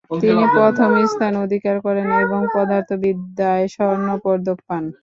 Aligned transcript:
তিনি 0.21 0.43
প্রথম 0.55 0.89
স্থান 1.11 1.33
অধিকার 1.45 1.75
করেন 1.85 2.07
এবং 2.23 2.41
পদার্থবিদ্যায় 2.55 3.65
স্বর্ণপদক 3.75 4.57
পান। 4.67 4.83